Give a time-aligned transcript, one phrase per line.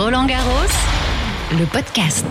[0.00, 0.52] Roland Garros,
[1.58, 2.24] le podcast.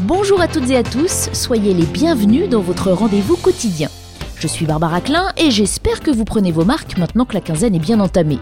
[0.00, 3.90] Bonjour à toutes et à tous, soyez les bienvenus dans votre rendez-vous quotidien.
[4.38, 7.74] Je suis Barbara Klein et j'espère que vous prenez vos marques maintenant que la quinzaine
[7.74, 8.38] est bien entamée.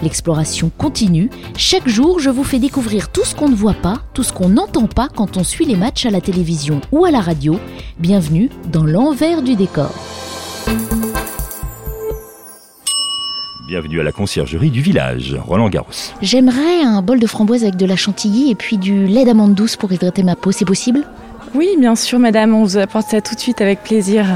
[0.00, 4.22] L'exploration continue, chaque jour je vous fais découvrir tout ce qu'on ne voit pas, tout
[4.22, 7.20] ce qu'on n'entend pas quand on suit les matchs à la télévision ou à la
[7.20, 7.58] radio.
[7.98, 9.92] Bienvenue dans l'envers du décor.
[13.72, 15.88] Bienvenue à la conciergerie du village, Roland Garros.
[16.20, 19.76] J'aimerais un bol de framboise avec de la chantilly et puis du lait d'amande douce
[19.76, 21.04] pour hydrater ma peau, c'est possible?
[21.54, 24.26] Oui, bien sûr, madame, on vous apporte ça tout de suite avec plaisir.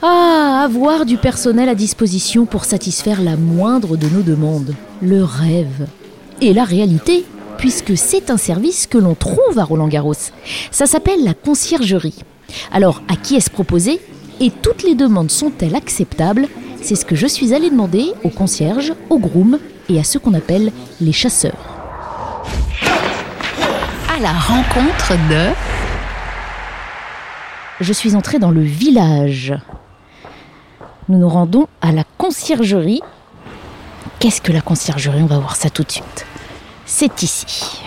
[0.00, 4.74] Ah, avoir du personnel à disposition pour satisfaire la moindre de nos demandes.
[5.02, 5.88] Le rêve.
[6.40, 7.26] Et la réalité,
[7.58, 10.14] puisque c'est un service que l'on trouve à Roland Garros.
[10.70, 12.20] Ça s'appelle la conciergerie.
[12.72, 14.00] Alors, à qui est-ce proposé?
[14.40, 16.48] Et toutes les demandes sont-elles acceptables?
[16.82, 20.34] C'est ce que je suis allée demander aux concierges, aux grooms et à ceux qu'on
[20.34, 21.52] appelle les chasseurs.
[24.08, 25.50] À la rencontre de
[27.80, 29.54] Je suis entrée dans le village.
[31.08, 33.02] Nous nous rendons à la conciergerie.
[34.18, 35.22] Qu'est-ce que la conciergerie?
[35.22, 36.26] On va voir ça tout de suite.
[36.86, 37.82] C'est ici.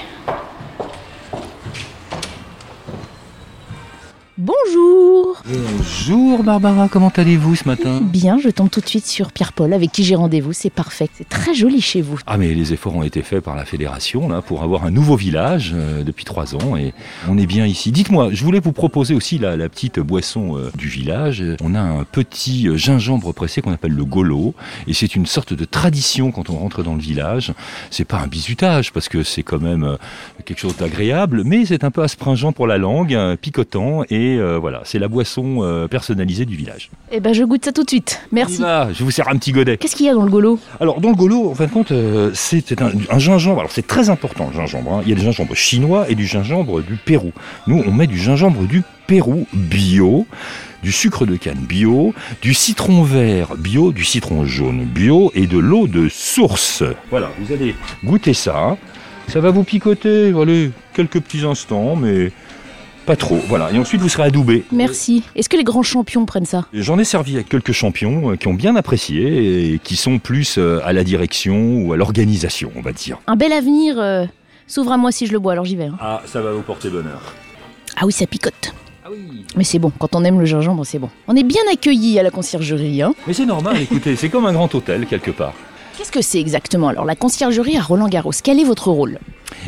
[4.38, 5.09] Bonjour
[5.52, 8.02] Bonjour Barbara, comment allez-vous ce matin?
[8.04, 11.10] Bien, je tombe tout de suite sur Pierre-Paul avec qui j'ai rendez-vous, c'est parfait.
[11.16, 12.20] C'est très joli chez vous.
[12.28, 15.16] Ah mais les efforts ont été faits par la fédération là pour avoir un nouveau
[15.16, 16.94] village euh, depuis trois ans et
[17.28, 17.92] on est bien ici.
[17.92, 21.44] Dites-moi, je voulais vous proposer aussi la, la petite boisson euh, du village.
[21.64, 24.54] On a un petit euh, gingembre pressé qu'on appelle le golo
[24.86, 27.54] et c'est une sorte de tradition quand on rentre dans le village.
[27.90, 29.98] C'est pas un bizutage parce que c'est quand même
[30.46, 34.82] quelque chose d'agréable, mais c'est un peu astringent pour la langue, picotant et euh, voilà,
[34.86, 36.90] c'est la boisson euh, personnalisée du village.
[37.12, 38.22] Eh ben, je goûte ça tout de suite.
[38.32, 38.62] On y Merci.
[38.62, 39.78] va, je vous sers un petit godet.
[39.78, 40.60] Qu'est-ce qu'il y a dans le golo?
[40.80, 43.60] Alors dans le golo, en fin de compte, euh, c'est c'est un, un gingembre.
[43.60, 44.94] Alors c'est très important le gingembre.
[44.94, 45.02] hein.
[45.06, 47.32] Il y a du gingembre chinois et du gingembre du Pérou.
[47.68, 50.28] Nous, on met du gingembre du Pérou bio,
[50.84, 55.58] du sucre de canne bio, du citron vert bio, du citron jaune bio et de
[55.58, 56.84] l'eau de source.
[57.10, 58.78] Voilà, vous allez goûter ça.
[59.28, 62.32] Ça va vous picoter, allez, quelques petits instants, mais
[63.10, 63.40] pas trop.
[63.48, 64.66] Voilà, et ensuite vous serez adoubé.
[64.72, 65.24] Merci.
[65.36, 66.66] Est-ce que les grands champions prennent ça?
[66.74, 70.60] J'en ai servi avec quelques champions euh, qui ont bien apprécié et qui sont plus
[70.60, 73.18] euh, à la direction ou à l'organisation, on va dire.
[73.26, 74.26] Un bel avenir euh,
[74.68, 75.86] s'ouvre à moi si je le bois, alors j'y vais.
[75.86, 75.98] hein.
[76.00, 77.34] Ah, ça va vous porter bonheur.
[77.98, 78.74] Ah oui, ça picote.
[79.04, 79.44] Ah oui.
[79.58, 81.10] Mais c'est bon, quand on aime le gingembre, c'est bon.
[81.28, 83.02] On est bien accueillis à la conciergerie.
[83.02, 85.56] Hein Mais c'est normal, écoutez, c'est comme un grand hôtel quelque part.
[86.00, 88.32] Qu'est-ce que c'est exactement alors la conciergerie à Roland Garros?
[88.42, 89.20] Quel est votre rôle?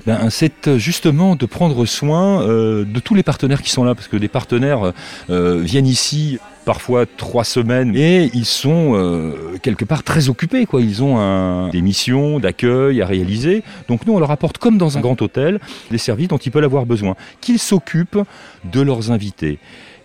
[0.06, 3.96] Ben, c'est euh, justement de prendre soin euh, de tous les partenaires qui sont là,
[3.96, 4.94] parce que des partenaires
[5.30, 9.34] euh, viennent ici parfois trois semaines et ils sont
[9.64, 10.80] quelque part très occupés quoi.
[10.80, 13.64] Ils ont des missions d'accueil à réaliser.
[13.90, 15.60] Donc nous on leur apporte comme dans un grand hôtel
[15.90, 18.24] des services dont ils peuvent avoir besoin qu'ils s'occupent
[18.64, 19.58] de leurs invités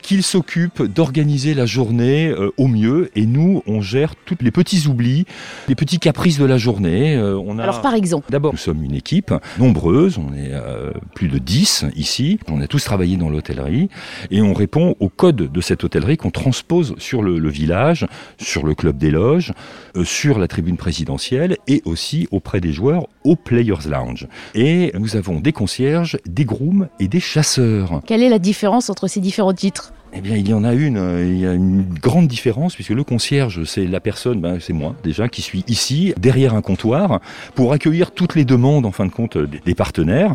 [0.06, 3.10] qu'ils s'occupent d'organiser la journée euh, au mieux.
[3.16, 5.26] Et nous on gère tous les petits oublis
[5.68, 7.16] les petits caprices de la journée.
[7.16, 10.92] Euh, on a Alors par exemple, D'abord, nous sommes une équipe nombreuse, on est euh,
[11.14, 13.88] plus de 10 ici, on a tous travaillé dans l'hôtellerie.
[14.30, 18.06] Et on répond au code de cette hôtellerie qu'on transpose sur le, le village,
[18.38, 19.52] sur le club des loges,
[19.96, 24.28] euh, sur la tribune présidentielle et aussi auprès des joueurs au Players Lounge.
[24.54, 28.02] Et nous avons des concierges, des grooms et des chasseurs.
[28.06, 29.92] quelle est la différence entre ces différents titres?
[30.12, 32.90] Eh bien, il y en a une, euh, il y a une grande différence puisque
[32.90, 37.20] le concierge, c'est la personne, ben, c'est moi déjà, qui suis ici, derrière un comptoir,
[37.54, 40.34] pour accueillir toutes les demandes, en fin de compte, des- partenaires.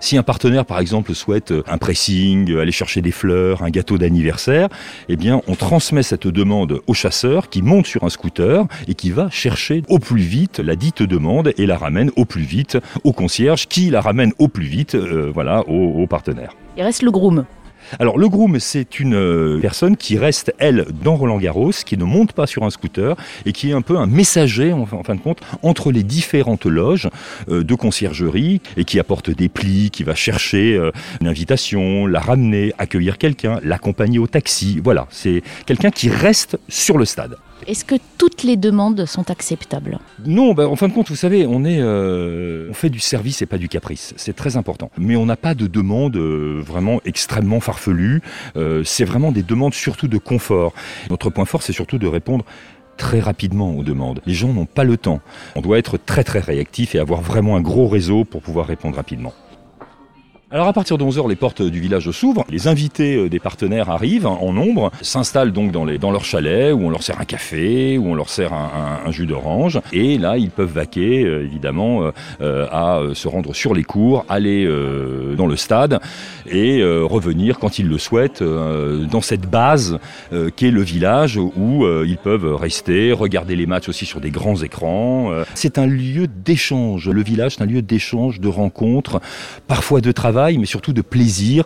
[0.00, 3.70] Si un partenaire, par exemple, souhaite euh, un pressing, euh, aller chercher des fleurs, un
[3.70, 4.68] gâteau d'anniversaire,
[5.08, 9.10] eh bien, on transmet cette demande au chasseur qui monte sur un scooter et qui
[9.10, 13.12] va chercher au plus vite la dite demande et la ramène au plus vite au
[13.12, 16.54] concierge qui la ramène au plus vite, voilà, au, au partenaire.
[16.76, 17.44] Il reste le groom.
[17.98, 22.04] Alors le groom, c'est une euh, personne qui reste, elle, dans Roland Garros, qui ne
[22.04, 25.20] monte pas sur un scooter et qui est un peu un messager, en, fin de
[25.20, 27.08] compte, entre les différentes loges
[27.48, 30.90] euh, de conciergerie et qui apporte des plis, qui va chercher euh,
[31.20, 34.80] une invitation, la ramener, accueillir quelqu'un, l'accompagner au taxi.
[34.82, 37.36] Voilà, c'est quelqu'un qui reste sur le stade.
[37.66, 39.98] Est-ce que toutes les demandes sont acceptables?
[40.24, 43.58] Non, bah, en fin de compte, vous savez, euh, on fait du service et pas
[43.58, 44.14] du caprice.
[44.16, 44.90] C'est très important.
[44.98, 48.22] Mais on n'a pas de demandes euh, vraiment extrêmement farfelues.
[48.56, 50.72] Euh, c'est vraiment des demandes surtout de confort.
[51.10, 52.44] Notre point fort, c'est surtout de répondre
[52.96, 54.20] très rapidement aux demandes.
[54.26, 55.20] Les gens n'ont pas le temps.
[55.54, 58.96] On doit être très très réactif et avoir vraiment un gros réseau pour pouvoir répondre
[58.96, 59.32] rapidement.
[60.50, 63.90] Alors à partir de 11h, les portes du village s'ouvrent, les invités euh, des partenaires
[63.90, 67.26] arrivent en nombre, s'installent donc dans, les, dans leur chalet où on leur sert un
[67.26, 71.44] café, où on leur sert un, un- jus d'orange, et là ils peuvent vaquer euh,
[71.44, 72.10] évidemment
[72.40, 76.00] euh, à se rendre sur les cours, aller euh, dans le stade
[76.50, 79.98] et euh, revenir quand ils le souhaitent dans cette base
[80.56, 85.30] qu'est le village où ils peuvent rester, regarder les matchs aussi sur des grands écrans.
[85.54, 87.08] C'est un lieu d'échange.
[87.10, 89.20] Le village, c'est un lieu d'échange, de rencontres,
[89.66, 91.64] parfois de travail, mais surtout de plaisir.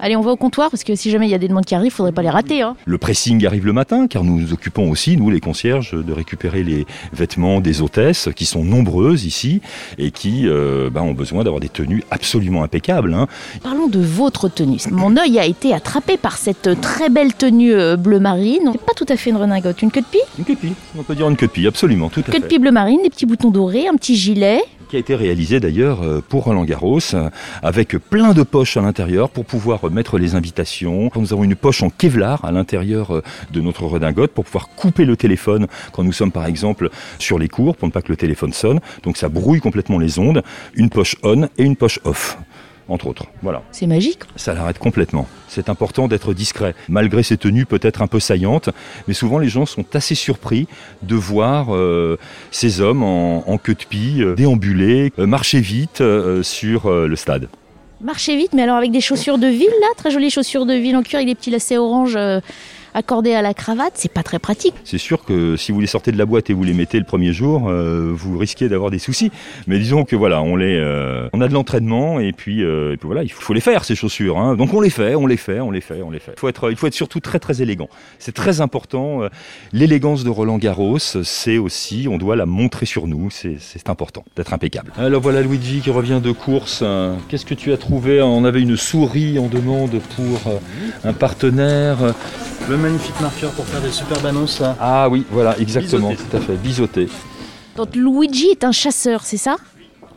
[0.00, 1.74] Allez, on va au comptoir parce que si jamais il y a des demandes qui
[1.74, 2.62] arrivent, faudrait pas les rater.
[2.62, 2.76] Hein.
[2.84, 6.62] Le pressing arrive le matin, car nous nous occupons aussi, nous les concierges, de récupérer
[6.62, 9.60] les vêtements des hôtesses, qui sont nombreuses ici,
[9.98, 13.12] et qui euh, ben, ont besoin d'avoir des tenues absolument impeccables.
[13.12, 13.26] hein.
[13.60, 14.78] Parlons de votre tenue.
[14.92, 18.70] Mon œil a été attrapé par cette très belle tenue euh, bleu marine.
[18.70, 20.18] C'est pas tout à fait une redingote, une queue de pie?
[20.38, 22.38] Une queue de pie, on peut dire une queue de pie, absolument, tout à Queue
[22.38, 24.60] de pie bleu marine, des petits boutons dorés, un petit gilet.
[24.88, 27.30] Qui a été réalisé d'ailleurs euh, pour Roland Garros, euh,
[27.62, 31.10] avec plein de poches à l'intérieur pour pouvoir mettre les invitations.
[31.14, 35.04] Nous avons une poche en Kevlar à l'intérieur euh, de notre redingote pour pouvoir couper
[35.04, 38.16] le téléphone quand nous sommes par exemple sur les cours, pour ne pas que le
[38.16, 38.80] téléphone sonne.
[39.02, 40.42] Donc ça brouille complètement les ondes.
[40.74, 42.38] Une poche on et une poche off.
[42.88, 43.26] Entre autres.
[43.42, 43.62] Voilà.
[43.70, 44.20] C'est magique.
[44.36, 45.26] Ça l'arrête complètement.
[45.46, 48.70] C'est important d'être discret, malgré ces tenues peut-être un peu saillantes,
[49.06, 50.66] mais souvent les gens sont assez surpris
[51.02, 52.18] de voir euh,
[52.50, 56.02] ces hommes en, en queue de pie euh, déambuler, euh, marcher vite
[56.42, 57.48] sur le stade.
[58.00, 60.96] Marchez vite, mais alors avec des chaussures de ville, là, très jolies chaussures de ville
[60.96, 62.16] en cuir avec des petits lacets orange
[62.98, 64.74] accordés à la cravate, c'est pas très pratique.
[64.84, 67.04] C'est sûr que si vous les sortez de la boîte et vous les mettez le
[67.04, 69.30] premier jour, euh, vous risquez d'avoir des soucis.
[69.68, 72.96] Mais disons que voilà, on les, euh, on a de l'entraînement et puis, euh, et
[72.96, 74.36] puis voilà, il faut, faut les faire ces chaussures.
[74.38, 74.56] hein.
[74.56, 76.32] Donc on les fait, on les fait, on les fait, on les fait.
[76.36, 77.88] Il faut être, il faut être surtout très très élégant.
[78.18, 79.20] C'est très important.
[79.72, 83.30] L'élégance de Roland Garros, c'est aussi, on doit la montrer sur nous.
[83.30, 84.92] C'est important d'être impeccable.
[84.98, 86.80] Alors voilà Luigi qui revient de course.
[86.82, 88.20] Euh, Qu'est-ce que tu as trouvé?
[88.20, 90.52] On avait une souris en demande pour
[91.04, 91.98] un partenaire.
[92.68, 94.74] Le magnifique marqueur pour faire des superbes annonces là.
[94.80, 97.06] Ah oui, voilà, exactement, tout à fait, biseauté.
[97.76, 99.56] Donc Luigi est un chasseur, c'est ça?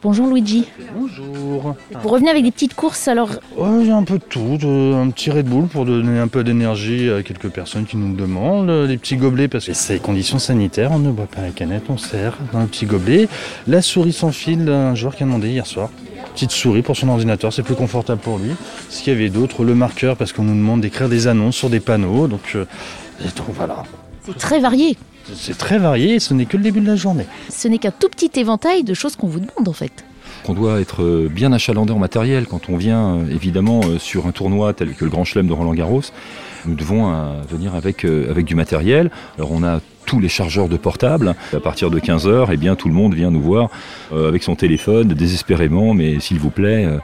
[0.02, 0.66] Bonjour Luigi.
[0.96, 1.76] Bonjour.
[2.02, 3.30] Vous revenez avec des petites courses, alors?
[3.58, 7.12] Ouais, j'ai un peu de tout, un petit Red Bull pour donner un peu d'énergie
[7.12, 10.00] à quelques personnes qui nous le demandent, euh, des petits gobelets parce que c'est les
[10.00, 13.28] conditions sanitaires, on ne boit pas la canette, on sert dans le petit gobelet.
[13.68, 15.90] La souris sans fil, un joueur qui a demandé hier soir.
[16.34, 18.52] Petite souris pour son ordinateur, c'est plus confortable pour lui.
[18.90, 21.70] Ce qu'il y avait d'autre, le marqueur parce qu'on nous demande d'écrire des annonces sur
[21.70, 22.66] des panneaux, donc, euh,
[23.36, 23.84] donc voilà.
[24.26, 24.98] c'est très varié.
[25.36, 27.26] C'est très varié et ce n'est que le début de la journée.
[27.50, 30.04] Ce n'est qu'un tout petit éventail de choses qu'on vous demande en fait.
[30.48, 34.26] On doit être euh, bien achalandé en matériel quand on vient euh, évidemment euh, sur
[34.26, 36.02] un tournoi tel que le Grand Chelem de Roland Garros.
[36.66, 37.12] Nous devons
[37.50, 39.10] venir avec, avec du matériel.
[39.40, 39.80] Alors on a
[40.12, 41.36] tous les chargeurs de portable.
[41.56, 43.70] À partir de 15h, eh bien tout le monde vient nous voir
[44.12, 46.98] euh, avec son téléphone désespérément, mais s'il vous plaît, euh,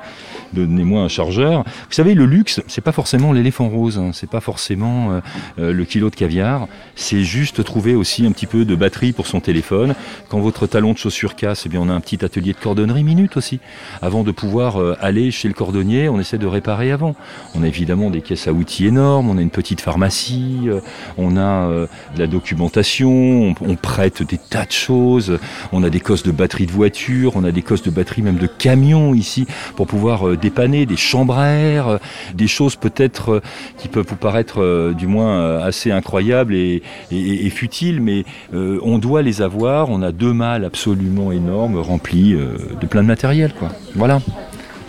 [0.51, 1.63] donnez-moi un chargeur.
[1.63, 5.21] Vous savez, le luxe, c'est pas forcément l'éléphant rose, hein, c'est pas forcément
[5.57, 9.25] euh, le kilo de caviar, c'est juste trouver aussi un petit peu de batterie pour
[9.25, 9.95] son téléphone.
[10.27, 13.05] Quand votre talon de chaussure casse, eh bien on a un petit atelier de cordonnerie
[13.05, 13.61] minute aussi.
[14.01, 17.15] Avant de pouvoir aller chez le cordonnier, on essaie de réparer avant.
[17.55, 20.67] On a évidemment des caisses à outils énormes, on a une petite pharmacie,
[21.17, 25.39] on a de la documentation, on, prête des tas de choses,
[25.71, 28.37] on a des cosses de batterie de voiture, on a des cosses de batterie même
[28.37, 31.97] de camions ici pour pouvoir euh, dépanner, des chambres à air, euh,
[32.33, 33.41] des choses peut-être euh,
[33.77, 36.81] qui peuvent vous paraître du moins assez incroyables et,
[37.49, 38.23] futiles, mais
[38.53, 39.89] on doit les avoir.
[39.89, 43.53] On a deux malles absolument énormes remplis de plein de matériel.
[43.53, 43.69] Quoi.
[43.95, 44.19] Voilà.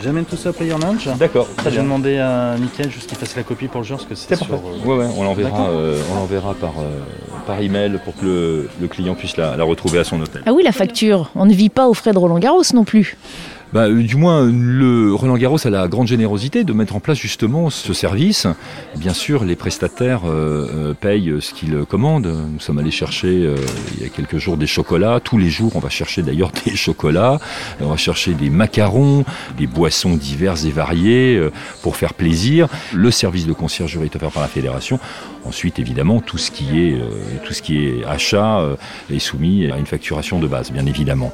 [0.02, 1.08] J'amène tout ça au Player Lounge.
[1.18, 4.14] D'accord, J'ai demandé à Mickaël juste qu'il fasse la copie pour le joueur parce que
[4.14, 4.54] c'est sur.
[4.54, 5.66] euh, Ouais, ouais, on l'enverra, D'accord.
[5.70, 6.98] euh, on l'enverra par, euh,
[7.46, 10.42] par email pour que le, le client puisse la, la retrouver à son hôtel.
[10.46, 11.30] Ah oui, la facture.
[11.34, 13.16] On ne vit pas aux frais de Roland Garros non plus.
[13.72, 17.18] Bah, euh, du moins, le Roland Garros a la grande générosité de mettre en place
[17.18, 18.46] justement ce service.
[18.96, 22.26] Bien sûr, les prestataires euh, euh, payent ce qu'ils commandent.
[22.26, 23.56] Nous sommes allés chercher euh,
[23.96, 25.20] il y a quelques jours des chocolats.
[25.20, 27.38] Tous les jours, on va chercher d'ailleurs des chocolats.
[27.80, 29.24] On va chercher des macarons,
[29.56, 31.50] des boissons diverses et variées euh,
[31.82, 32.68] pour faire plaisir.
[32.94, 34.98] Le service de conciergerie est offert par la fédération.
[35.44, 37.08] Ensuite, évidemment, tout ce qui est, euh,
[37.44, 38.76] tout ce qui est achat euh,
[39.10, 41.32] est soumis à une facturation de base, bien évidemment.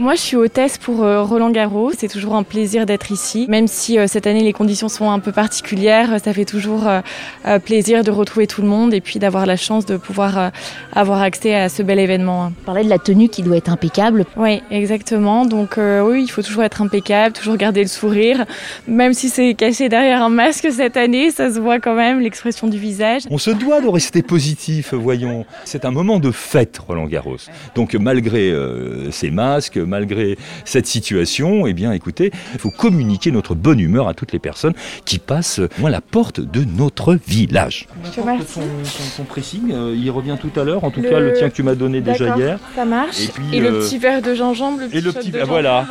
[0.00, 1.90] Moi, je suis hôtesse pour euh, Roland Garros.
[1.90, 3.46] C'est toujours un plaisir d'être ici.
[3.48, 7.00] Même si euh, cette année, les conditions sont un peu particulières, ça fait toujours euh,
[7.46, 10.48] euh, plaisir de retrouver tout le monde et puis d'avoir la chance de pouvoir euh,
[10.92, 12.52] avoir accès à ce bel événement.
[12.60, 14.24] On parlait de la tenue qui doit être impeccable.
[14.36, 15.44] Oui, exactement.
[15.46, 18.46] Donc euh, oui, il faut toujours être impeccable, toujours garder le sourire.
[18.86, 22.68] Même si c'est caché derrière un masque cette année, ça se voit quand même, l'expression
[22.68, 23.22] du visage.
[23.32, 25.44] On se doit de rester positif, voyons.
[25.64, 27.38] C'est un moment de fête, Roland Garros.
[27.74, 33.54] Donc malgré euh, ces masques, malgré cette situation, eh bien écoutez, il faut communiquer notre
[33.56, 37.86] bonne humeur à toutes les personnes qui passent moins la porte de notre village.
[38.14, 38.46] Je remercie.
[38.46, 41.32] Son, son- son pressing, euh, il revient tout à l'heure, en tout Le- cas le
[41.32, 42.58] tien que tu m'as donné déjà hier.
[42.76, 43.18] Ça marche.
[43.20, 44.78] Et Et, puis, le euh, petit verre de gingembre.
[44.80, 45.86] Le et le petit- de ah, voilà.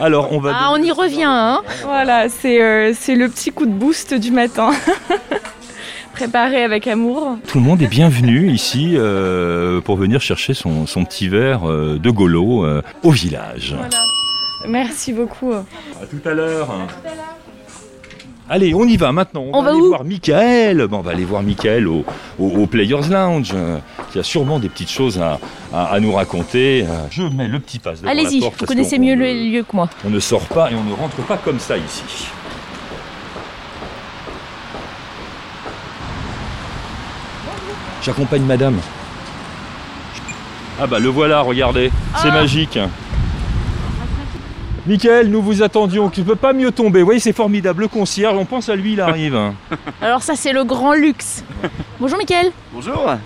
[0.00, 0.52] Alors on va...
[0.54, 4.30] Ah, on y revient, hein Voilà, c'est euh, c'est le petit coup de boost du
[4.30, 4.70] matin.
[6.22, 7.36] Préparé avec amour.
[7.46, 11.96] Tout le monde est bienvenu ici euh, pour venir chercher son, son petit verre euh,
[11.96, 13.74] de golo euh, au village.
[13.78, 14.02] Voilà.
[14.66, 15.52] Merci beaucoup.
[15.52, 16.68] À tout à l'heure.
[18.50, 19.44] Allez, on y va maintenant.
[19.52, 20.86] On va aller voir Michael.
[20.88, 22.04] Bon, on va aller voir Michael au,
[22.40, 23.78] au- au Players Lounge, euh,
[24.10, 25.38] qui a sûrement des petites choses à,
[25.72, 26.82] à- à nous raconter.
[26.82, 29.62] Euh, Je mets le petit passe devant Allez-y, la porte vous connaissez mieux le lieu
[29.62, 29.88] que moi.
[30.04, 32.26] On ne sort pas et on ne rentre pas comme ça ici.
[38.08, 38.78] J'accompagne madame.
[40.80, 42.78] Ah bah le voilà, regardez, c'est magique.
[44.86, 47.00] Michael, nous vous attendions, tu ne peux pas mieux tomber.
[47.00, 49.38] Vous voyez, c'est formidable, le concierge, on pense à lui, il arrive.
[50.00, 51.44] Alors ça, c'est le grand luxe.
[52.00, 52.50] Bonjour, Mickaël.
[52.72, 53.18] Bonjour ah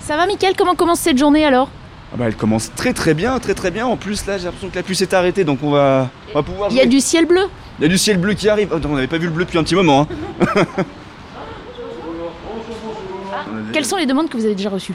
[0.00, 1.68] Ça va, Mickaël Comment commence cette journée alors?
[2.16, 3.86] Bah, Elle commence très très bien, très très bien.
[3.86, 6.42] En plus là j'ai l'impression que la pluie s'est arrêtée donc on va, on va
[6.42, 7.42] pouvoir Il y a du ciel bleu?
[7.78, 8.70] Il y a du ciel bleu qui arrive.
[8.74, 10.08] Oh, on n'avait pas vu le bleu depuis un petit moment.
[10.40, 10.64] hein.
[13.72, 14.94] Quelles sont les demandes que vous avez déjà reçues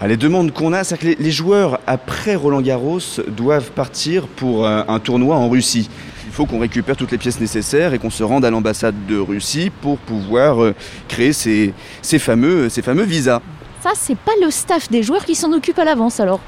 [0.00, 4.26] Ah, les demandes qu'on a, c'est que les, les joueurs après Roland Garros doivent partir
[4.26, 5.88] pour un, un tournoi en Russie.
[6.26, 9.18] Il faut qu'on récupère toutes les pièces nécessaires et qu'on se rende à l'ambassade de
[9.18, 10.74] Russie pour pouvoir euh,
[11.06, 13.42] créer ces, ces fameux, ces fameux visas.
[13.82, 16.38] Ça, c'est pas le staff des joueurs qui s'en occupe à l'avance alors.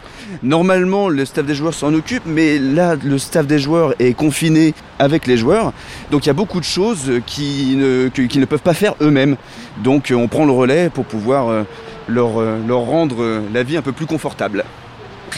[0.44, 4.72] Normalement, le staff des joueurs s'en occupe, mais là, le staff des joueurs est confiné
[5.00, 5.72] avec les joueurs.
[6.12, 9.36] Donc il y a beaucoup de choses qui ne, qu'ils ne peuvent pas faire eux-mêmes.
[9.82, 11.64] Donc euh, on prend le relais pour pouvoir euh,
[12.06, 14.64] leur, euh, leur rendre la vie un peu plus confortable.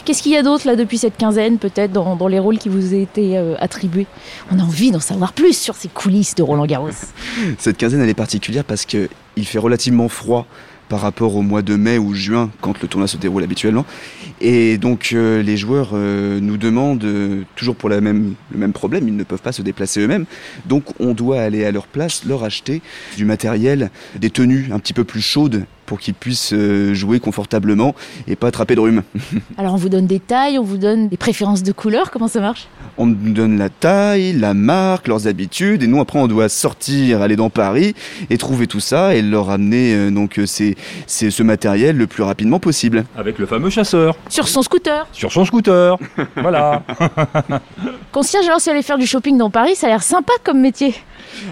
[0.04, 2.68] Qu'est-ce qu'il y a d'autre là depuis cette quinzaine, peut-être, dans, dans les rôles qui
[2.68, 4.06] vous ont été euh, attribués?
[4.52, 6.90] On a envie d'en savoir plus sur ces coulisses de Roland Garros.
[7.58, 9.08] Cette quinzaine, elle est particulière parce qu'il
[9.44, 10.46] fait relativement froid
[10.88, 13.84] par rapport au mois de mai ou juin quand le tournoi se déroule habituellement.
[14.40, 19.16] Et donc euh, les joueurs euh, nous demandent, euh, toujours pour le même problème, ils
[19.16, 20.26] ne peuvent pas se déplacer eux-mêmes.
[20.66, 22.82] Donc on doit aller à leur place, leur acheter
[23.16, 27.94] du matériel, des tenues un petit peu plus chaudes pour qu'ils puissent euh, jouer confortablement
[28.28, 29.02] et pas attraper de rhume.
[29.58, 32.40] Alors on vous donne des tailles, on vous donne des préférences de couleurs, comment ça
[32.40, 32.66] marche?
[32.98, 37.22] On nous donne la taille, la marque, leurs habitudes, et nous après on doit sortir,
[37.22, 37.94] aller dans Paris
[38.30, 40.76] et trouver tout ça et leur amener euh, donc euh, ces-
[41.06, 43.04] ces- ce matériel le plus rapidement possible.
[43.16, 45.06] Avec le fameux chasseur, Sur son scooter.
[45.12, 45.96] sur son scooter.
[46.36, 46.82] voilà.
[48.16, 50.94] Concierge, alors si aller faire du shopping dans Paris, ça a l'air sympa comme métier.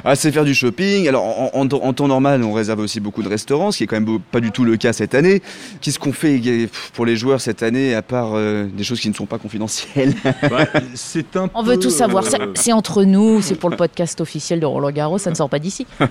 [0.03, 1.07] Ah, c'est faire du shopping.
[1.09, 3.87] Alors en, en- en temps normal, on réserve aussi beaucoup de restaurants, ce qui est
[3.87, 5.43] quand même beau- pas du tout le cas cette année.
[5.83, 6.41] Qu'est-ce qu'on fait
[6.95, 10.15] pour les joueurs cette année, à part euh, des choses qui ne sont pas confidentielles?
[10.95, 12.25] C'est un On veut tout savoir.
[12.33, 15.51] euh, C'est entre nous, c'est pour le podcast officiel de Roland Garros, ça ne sort
[15.51, 15.87] pas d'ici.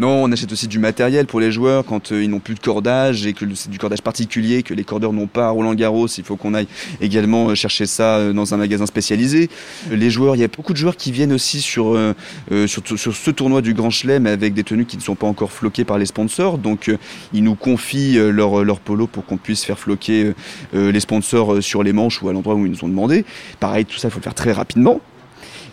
[0.00, 2.60] Non, on achète aussi du matériel pour les joueurs quand euh, ils n'ont plus de
[2.60, 6.06] cordage et que c'est du cordage particulier que les cordeurs n'ont pas à Roland Garros.
[6.08, 6.66] Il faut qu'on aille
[7.02, 9.50] également chercher ça dans un magasin spécialisé.
[9.90, 12.14] Les joueurs, il y a beaucoup de joueurs qui viennent aussi sur, euh,
[12.52, 15.26] euh, sur, sur ce tournoi du Grand Chelem avec des tenues qui ne sont pas
[15.26, 16.58] encore floquées par les sponsors.
[16.58, 16.96] Donc euh,
[17.32, 20.34] ils nous confient leur, leur polo pour qu'on puisse faire floquer
[20.74, 23.24] euh, les sponsors sur les manches ou à l'endroit où ils nous ont demandé.
[23.60, 25.00] Pareil, tout ça, il faut le faire très rapidement.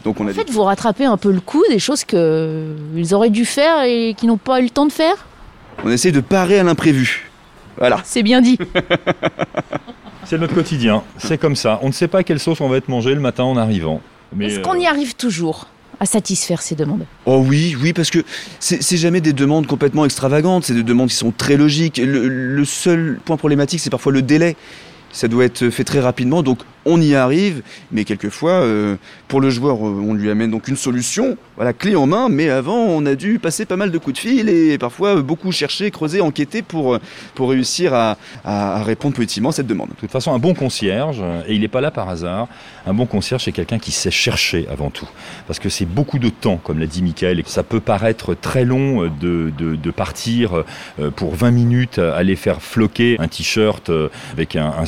[0.04, 3.14] Donc on a En des fait, vous rattrapez un peu le coup des choses qu'ils
[3.14, 5.28] auraient dû faire et qui n'ont pas eu le temps de faire?
[5.84, 7.30] on essaye de parer à l'imprévu.
[7.78, 8.02] Voilà.
[8.04, 8.58] C'est bien dit.
[10.26, 11.80] C'est notre quotidien, c'est comme ça.
[11.82, 14.02] On ne sait pas quelle sauce on va être mangé le matin en arrivant.
[14.36, 15.68] Mais, Est-ce qu'on euh, y arrive toujours
[16.00, 17.06] à satisfaire ces demandes?
[17.26, 18.24] Oh oui, oui, parce que
[18.60, 21.98] c'est c'est jamais des demandes complètement extravagantes, c'est des demandes qui sont très logiques.
[21.98, 24.56] Le, le seul point problématique, c'est parfois le délai.
[25.12, 28.96] Ça doit être fait très rapidement, donc on y arrive, mais quelquefois, euh,
[29.28, 32.50] pour le joueur, euh, on lui amène donc une solution, voilà, clé en main, mais
[32.50, 35.52] avant, on a dû passer pas mal de coups de fil et parfois euh, beaucoup
[35.52, 37.00] chercher, creuser, enquêter pour, euh,
[37.36, 38.18] pour réussir à,
[38.84, 39.90] répondre positivement à cette demande.
[39.90, 42.48] De toute façon, un bon concierge, et il n'est pas là par hasard,
[42.88, 45.08] un bon concierge, c'est quelqu'un qui sait chercher avant tout.
[45.46, 48.66] Parce que c'est beaucoup de temps, comme l'a dit Michael, et ça peut paraître très
[48.66, 50.64] long de, de- partir
[51.18, 53.92] pour 20 minutes, aller faire floquer un t-shirt
[54.34, 54.86] avec un, un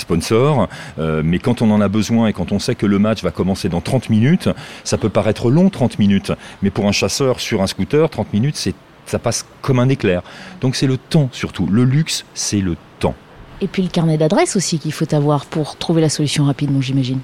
[0.99, 3.31] Euh, Mais quand on en a besoin et quand on sait que le match va
[3.31, 4.49] commencer dans 30 minutes,
[4.83, 6.31] ça peut paraître long 30 minutes.
[6.61, 10.21] Mais pour un chasseur sur un scooter, 30 minutes, c'est ça passe comme un éclair.
[10.61, 11.67] Donc c'est le temps surtout.
[11.67, 13.15] Le luxe, c'est le temps.
[13.61, 17.19] Et puis le carnet d'adresses aussi qu'il faut avoir pour trouver la solution rapidement, j'imagine.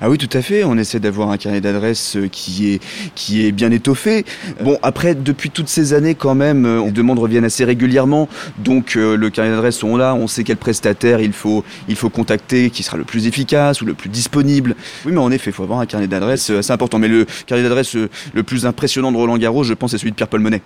[0.00, 0.64] Ah oui, tout à fait.
[0.64, 2.82] On essaie d'avoir un carnet d'adresses euh, qui est,
[3.14, 4.24] qui est bien étoffé.
[4.62, 8.28] Bon, après, depuis toutes ces années, quand même, euh, les demandes reviennent assez régulièrement.
[8.58, 10.14] Donc, euh, le carnet d'adresses, on l'a.
[10.14, 13.86] On sait quel prestataire il faut, il faut contacter, qui sera le plus efficace ou
[13.86, 14.74] le plus disponible.
[15.04, 16.98] Oui, mais en effet, il faut avoir un carnet d'adresses assez important.
[16.98, 20.16] Mais le carnet d'adresses le plus impressionnant de Roland Garros, je pense, c'est celui de
[20.16, 20.62] Pierre-Paul Monet.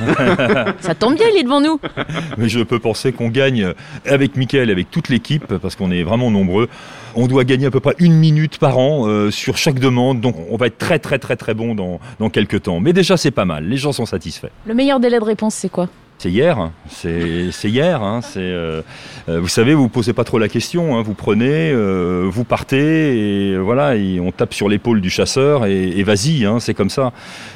[0.80, 1.80] Ça tombe bien, il est devant nous.
[2.38, 3.72] Mais je peux penser qu'on gagne
[4.06, 6.68] avec Mickaël, avec toute l'équipe, parce qu'on est vraiment nombreux.
[7.14, 10.36] On doit gagner à peu près une minute par an euh, sur chaque demande, donc
[10.50, 12.80] on va être très très très très bon dans, dans quelques temps.
[12.80, 14.50] Mais déjà c'est pas mal, les gens sont satisfaits.
[14.66, 15.88] Le meilleur délai de réponse, c'est quoi?
[16.22, 18.02] C'est hier, c'est c'est hier.
[18.02, 18.82] Hein, euh,
[19.30, 20.98] euh, vous savez, vous posez pas trop la question.
[20.98, 26.02] hein, vous prenez, euh, vous partez, et voilà, on tape sur l'épaule du chasseur et,
[26.02, 26.44] vas-y.
[26.44, 27.14] hein, c'est comme ça.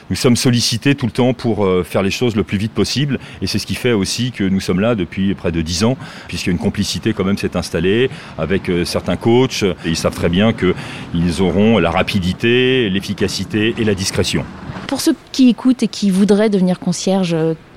[0.09, 3.47] Nous sommes sollicités tout le temps pour faire les choses le plus vite possible, et
[3.47, 6.57] c'est ce qui fait aussi que nous sommes là depuis près de dix ans, puisqu'une
[6.57, 9.63] complicité quand même s'est installée avec certains coachs.
[9.63, 10.75] Et ils savent très bien que
[11.13, 14.43] ils auront la rapidité, l'efficacité et la discrétion.
[14.87, 17.37] Pour ceux qui écoutent et qui voudraient devenir concierge,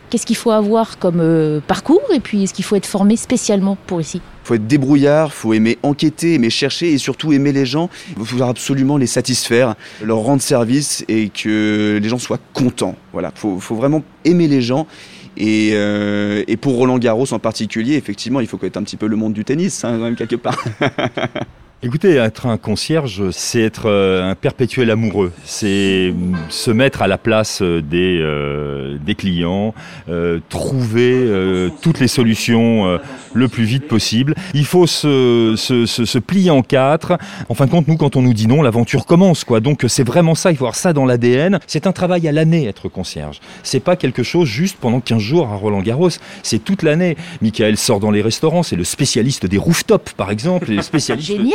[0.10, 3.78] qu'est-ce qu'il faut avoir comme euh, parcours Et puis, est-ce qu'il faut être formé spécialement
[3.88, 4.22] pour ici?
[4.44, 7.90] Faut être débrouillard, faut aimer enquêter, aimer chercher et surtout aimer les gens.
[8.18, 12.96] Il faut absolument les satisfaire, leur rendre service et que les gens soient contents.
[13.12, 14.88] Voilà, faut, faut vraiment aimer les gens.
[15.36, 19.08] Et, euh, et pour Roland Garros en particulier, effectivement, il faut connaître un petit peu
[19.08, 20.58] le monde du tennis, hein, quand même quelque part.
[21.84, 25.32] Écoutez, être un concierge, c'est être euh, un perpétuel amoureux.
[25.46, 26.12] C'est
[26.50, 29.76] se mettre à la place euh, des, euh, des clients,
[30.10, 32.98] euh, trouver euh, toutes les solutions euh,
[33.36, 34.34] le plus vite possible.
[34.56, 37.20] Il faut se, se, se, se plier en quatre.
[37.48, 39.44] En fin de compte, nous, quand on nous dit non, l'aventure commence.
[39.44, 39.60] quoi.
[39.60, 41.60] Donc c'est vraiment ça, il faut avoir ça dans l'ADN.
[41.68, 43.40] C'est un travail à l'année, être concierge.
[43.62, 46.10] C'est pas quelque chose juste pendant 15 jours à Roland Garros.
[46.42, 47.18] C'est toute l'année.
[47.44, 50.72] Michael sort dans les restaurants, c'est le spécialiste des rooftops, par exemple.
[50.72, 51.54] Les spécialistes Génial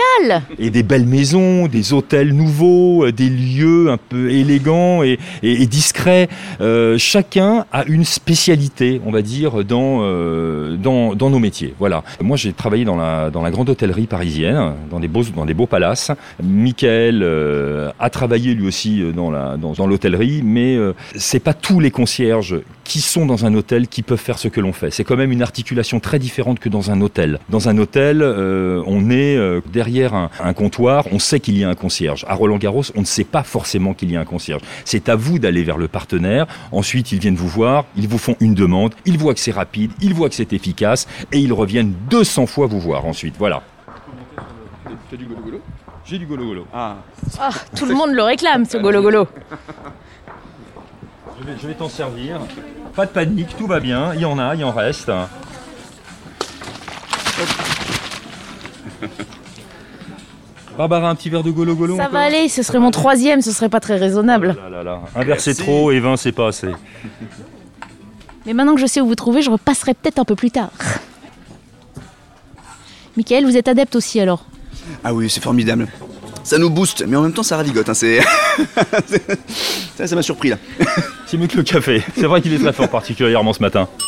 [0.59, 5.63] et des belles maisons, des hôtels nouveaux, euh, des lieux un peu élégants et, et-
[5.63, 6.29] et discrets.
[6.61, 11.75] Euh, chacun a une spécialité, on va dire, dans, euh, dans, dans nos métiers.
[11.79, 12.03] Voilà.
[12.21, 15.55] Moi, j'ai travaillé dans la, dans la grande hôtellerie parisienne, dans des beaux, dans des
[15.55, 16.11] beaux palaces.
[16.43, 17.23] Michael
[17.99, 20.77] a travaillé lui aussi dans la, dans, dans l'hôtellerie, mais
[21.17, 24.61] c'est pas tous les concierges qui sont dans un hôtel qui peuvent faire ce que
[24.61, 24.91] l'on fait.
[24.91, 27.39] C'est quand même une articulation très différente que dans un hôtel.
[27.49, 31.65] Dans un hôtel, euh, on est euh, derrière un, un comptoir, on sait qu'il y
[31.65, 32.25] a un concierge.
[32.29, 34.63] À Roland Garros, on ne sait pas forcément qu'il y a un concierge.
[34.85, 36.47] C'est à vous d'aller vers le partenaire.
[36.73, 39.93] Ensuite, ils viennent vous voir, ils vous font une demande, ils voient que c'est rapide,
[40.01, 43.35] ils voient que c'est efficace, et ils reviennent 200 fois vous voir ensuite.
[43.39, 43.63] Voilà.
[45.11, 45.61] T'as du golo-golo?
[46.05, 46.67] J'ai du golo-golo.
[46.75, 46.97] Ah.
[47.39, 49.27] Ah, Tout le monde le réclame, ce golo-golo.
[51.41, 52.41] Je vais, je vais t'en servir.
[52.95, 54.15] Pas de panique, tout va bien.
[54.15, 55.11] Il y en a, il y en reste.
[60.77, 63.53] Barbara, un petit verre de golo golo Ça va aller, ce serait mon troisième, ce
[63.53, 64.57] serait pas très raisonnable.
[64.57, 65.01] Oh là là là.
[65.15, 66.69] Un verre c'est trop et 20 c'est pas assez.
[68.47, 70.71] Mais maintenant que je sais où vous trouvez, je repasserai peut-être un peu plus tard.
[73.17, 74.47] Michael, vous êtes adepte aussi alors
[75.05, 75.89] Ah oui, c'est formidable.
[76.43, 77.89] Ça nous booste, mais en même temps ça ravigote.
[77.89, 78.21] Hein, c'est...
[80.03, 80.57] ça, ça m'a surpris là.
[81.27, 82.03] C'est mieux que le café.
[82.15, 83.89] C'est vrai qu'il est très fort particulièrement ce matin.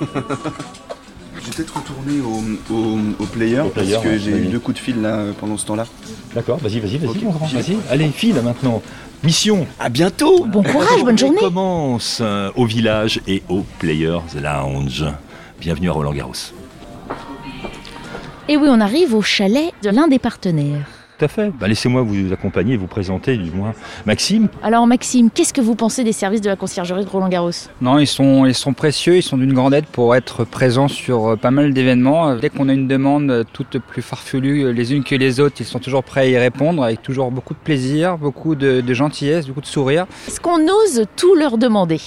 [0.00, 4.46] Je vais peut-être retourner au, au, au player, Au player, parce que ouais, j'ai eu
[4.46, 5.86] deux coups de fil là euh, pendant ce temps-là.
[6.34, 7.22] D'accord, vas-y, vas-y, vas-y, Ok.
[7.22, 7.76] mon grand, vas-y.
[7.90, 8.82] Allez, file maintenant.
[9.22, 9.66] Mission.
[9.78, 15.04] À bientôt Bon courage, bonne journée commence euh, au village et au Players Lounge.
[15.60, 16.32] Bienvenue à Roland Garros.
[18.48, 20.86] Et oui, on arrive au chalet de l'un des partenaires.
[21.20, 21.52] Tout à fait.
[21.60, 23.74] Bah, Laissez-moi vous accompagner et vous présenter du moins
[24.06, 24.48] Maxime.
[24.62, 27.50] Alors Maxime, qu'est-ce que vous pensez des services de la conciergerie de Roland Garros
[27.82, 31.32] Non, ils sont, ils sont précieux, ils sont d'une grande aide pour être présents sur
[31.32, 32.36] euh, pas mal d'événements.
[32.36, 35.56] Dès qu'on a une demande euh, toute plus farfelue euh, les unes que les autres,
[35.60, 38.94] ils sont toujours prêts à y répondre avec toujours beaucoup de plaisir, beaucoup de, de
[38.94, 40.06] gentillesse, beaucoup de sourire.
[40.26, 42.00] Est-ce qu'on ose tout leur demander?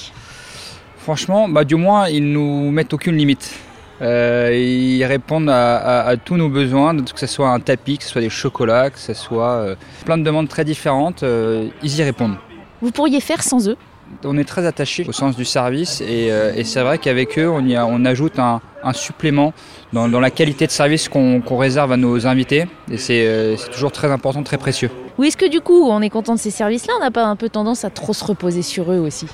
[0.97, 3.53] Franchement, bah, du moins, ils nous mettent aucune limite.
[4.01, 8.03] Euh, ils répondent à, à- à tous nos besoins, que ce soit un tapis, que
[8.03, 9.75] ce soit des chocolats, que ce soit euh,
[10.05, 12.35] plein de demandes très différentes, euh, ils y répondent.
[12.81, 13.77] Vous pourriez faire sans eux?
[14.25, 17.49] On est très attaché au sens du service et, euh, et c'est vrai qu'avec eux,
[17.49, 19.53] on, y a- on ajoute un, un supplément
[19.93, 23.69] dans, dans la qualité de service qu'on réserve à nos invités et c'est euh, c'est
[23.71, 24.89] toujours très important, très précieux.
[25.17, 26.93] Ou est-ce que du coup, on est content de ces services-là?
[26.99, 29.27] On n'a pas un peu tendance à trop se reposer sur eux aussi?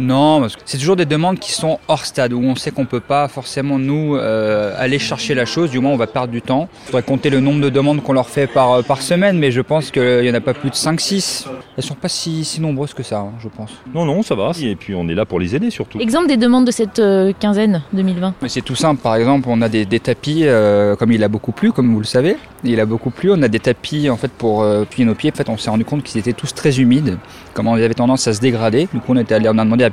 [0.00, 2.86] Non, parce que c'est toujours des demandes qui sont hors stade, où on sait qu'on
[2.86, 6.40] peut pas forcément nous euh, aller chercher la chose, du moins on va perdre du
[6.40, 6.68] temps.
[6.84, 9.50] Il faudrait compter le nombre de demandes qu'on leur fait par, euh, par semaine, mais
[9.50, 11.46] je pense qu'il n'y en a pas plus de 5-6.
[11.76, 13.70] Elles sont pas si, si nombreuses que ça, hein, je pense.
[13.94, 14.52] Non, non, ça va.
[14.62, 16.00] Et puis on est là pour les aider surtout.
[16.00, 18.34] Exemple des demandes de cette euh, quinzaine 2020.
[18.42, 21.28] Mais c'est tout simple, par exemple, on a des, des tapis, euh, comme il a
[21.28, 24.16] beaucoup plu, comme vous le savez, il a beaucoup plu, on a des tapis en
[24.16, 26.54] fait pour euh, plier nos pieds, en fait on s'est rendu compte qu'ils étaient tous
[26.54, 27.18] très humides,
[27.54, 29.84] comment ils avaient tendance à se dégrader, du coup on, était allé, on a demandé
[29.84, 29.89] à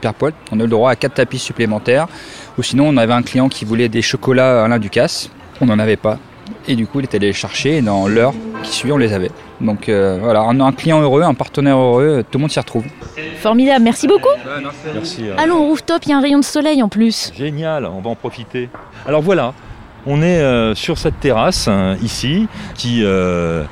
[0.51, 2.07] On a le droit à quatre tapis supplémentaires,
[2.57, 5.29] ou sinon on avait un client qui voulait des chocolats Alain Ducasse,
[5.61, 6.17] on n'en avait pas,
[6.67, 8.33] et du coup il était allé les chercher, et dans l'heure
[8.63, 9.31] qui suit on les avait.
[9.59, 12.85] Donc euh, voilà, un, un client heureux, un partenaire heureux, tout le monde s'y retrouve.
[13.39, 14.29] Formidable, merci beaucoup.
[14.93, 15.23] Merci.
[15.29, 15.35] hein.
[15.37, 17.31] Allons au rooftop, il y a un rayon de soleil en plus.
[17.35, 18.69] Génial, on va en profiter.
[19.07, 19.53] Alors voilà,
[20.05, 23.63] on est euh, sur cette terrasse hein, ici qui euh,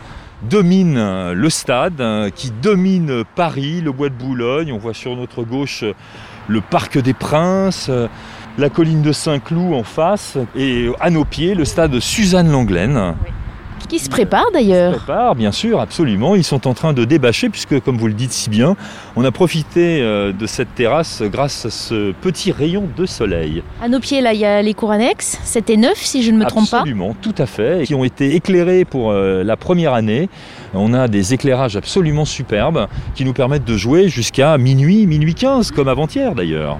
[0.43, 4.71] domine euh, le stade, hein, qui domine Paris, le bois de Boulogne.
[4.71, 5.93] On voit sur notre gauche euh,
[6.48, 8.08] le parc des Princes, euh,
[8.58, 13.15] la colline de Saint-Cloud en face et à nos pieds le stade Suzanne Langlaine.
[13.88, 14.95] Qui se prépare d'ailleurs.
[14.97, 16.35] prépare, bien sûr, absolument.
[16.35, 18.75] Ils sont en train de débâcher, puisque, comme vous le dites si bien,
[19.15, 23.61] on a profité euh, de cette terrasse grâce à ce petit rayon de soleil.
[23.83, 25.39] À nos pieds, là, il y a les cours annexes.
[25.43, 26.79] C'était neuf, si je ne me trompe pas.
[26.79, 27.85] Absolument, tout à fait.
[27.85, 30.29] Qui ont été éclairés pour euh, la première année.
[30.73, 35.71] On a des éclairages absolument superbes qui nous permettent de jouer jusqu'à minuit, minuit 15,
[35.71, 36.79] comme avant-hier d'ailleurs.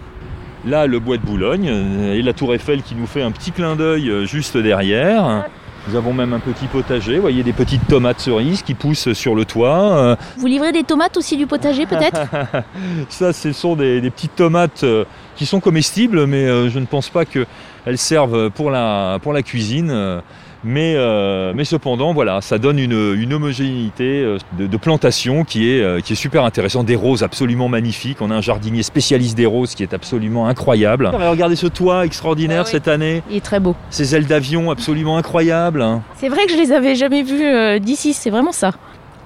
[0.66, 3.52] Là, le bois de Boulogne euh, et la tour Eiffel qui nous fait un petit
[3.52, 5.46] clin d'œil juste derrière.
[5.88, 9.36] Nous avons même un petit potager, vous voyez des petites tomates cerises qui poussent sur
[9.36, 9.98] le toit.
[9.98, 12.22] Euh, Vous livrez des tomates aussi du potager, peut-être?
[13.10, 16.88] Ça, ce sont des, des petites tomates euh, qui sont comestibles, mais euh, je ne
[16.88, 20.22] pense pas qu'elles servent pour la, pour la cuisine.
[20.66, 25.44] Euh, Mais, euh, mais cependant, voilà, ça donne une, une homogénéité euh, de, de plantation
[25.44, 26.86] qui est, euh, qui est super intéressante.
[26.86, 28.18] Des roses absolument magnifiques.
[28.22, 31.12] On a un jardinier spécialiste des roses qui est absolument incroyable.
[31.14, 32.72] Regardez ce toit extraordinaire Ah oui.
[32.72, 33.22] cette année.
[33.30, 33.76] Il est très beau.
[33.90, 35.82] Ces ailes d'avion absolument incroyables.
[35.82, 36.02] hein.
[36.16, 38.72] C'est vrai que je les avais jamais vus euh, d'ici, c'est vraiment ça.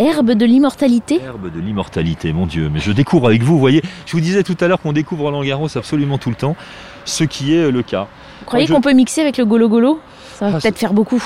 [0.01, 2.69] Herbe de l'immortalité Herbe de l'immortalité, mon Dieu.
[2.71, 3.81] Mais je découvre avec vous, vous voyez.
[4.05, 6.55] Je vous disais tout à l'heure qu'on découvre Roland Garros absolument tout le temps,
[7.03, 8.07] ce qui est le cas.
[8.39, 9.99] Vous croyez Je- qu'on peut mixer avec le golo-golo
[10.39, 11.21] Ça va Ah, peut-être faire beaucoup.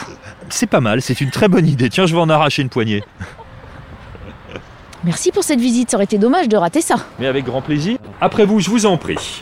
[0.49, 1.89] C'est pas mal, c'est une très bonne idée.
[1.89, 3.03] Tiens, je vais en arracher une poignée.
[5.03, 6.95] Merci pour cette visite, ça aurait été dommage de rater ça.
[7.19, 7.97] Mais avec grand plaisir.
[8.21, 9.41] Après vous, je vous en prie.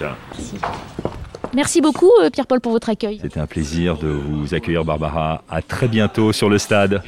[1.54, 3.20] Merci beaucoup euh, Pierre-Paul pour votre accueil.
[3.22, 5.44] C'était un plaisir de vous accueillir, Barbara.
[5.50, 7.02] À très bientôt sur le stade.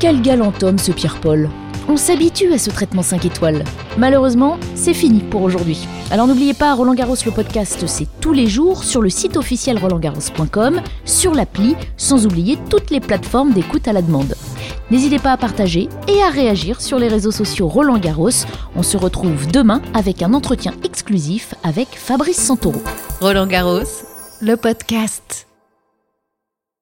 [0.00, 1.48] Quel galant homme ce Pierre-Paul.
[1.88, 3.62] On s'habitue à ce traitement 5 étoiles.
[3.96, 5.86] Malheureusement, c'est fini pour aujourd'hui.
[6.10, 9.78] Alors n'oubliez pas, Roland Garros le podcast, c'est tous les jours sur le site officiel
[9.78, 14.34] rolandgarros.com, sur l'appli, sans oublier toutes les plateformes d'écoute à la demande.
[14.90, 18.30] N'hésitez pas à partager et à réagir sur les réseaux sociaux Roland Garros.
[18.74, 22.82] On se retrouve demain avec un entretien exclusif avec Fabrice Santoro.
[23.20, 23.84] Roland Garros,
[24.40, 25.45] le podcast.